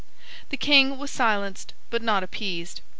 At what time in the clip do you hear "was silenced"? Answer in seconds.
0.97-1.75